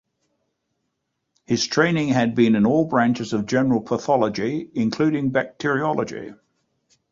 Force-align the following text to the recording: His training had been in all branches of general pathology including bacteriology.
His 1.45 1.67
training 1.67 2.07
had 2.07 2.33
been 2.33 2.55
in 2.55 2.65
all 2.65 2.85
branches 2.85 3.33
of 3.33 3.45
general 3.45 3.81
pathology 3.81 4.67
including 4.73 5.29
bacteriology. 5.29 6.33